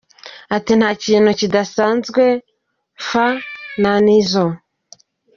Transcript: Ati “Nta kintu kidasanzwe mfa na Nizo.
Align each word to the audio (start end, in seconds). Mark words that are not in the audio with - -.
Ati 0.55 0.71
“Nta 0.79 0.89
kintu 1.03 1.29
kidasanzwe 1.39 2.23
mfa 3.01 3.27
na 3.81 3.93
Nizo. 4.05 4.45